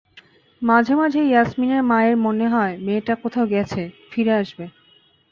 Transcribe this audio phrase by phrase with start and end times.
[0.61, 3.81] মাঝে মাঝে ইয়াসমিনের মায়ের মনে হয়, মেয়েটা কোথাও গেছে,
[4.11, 4.65] ফিরে আসবে।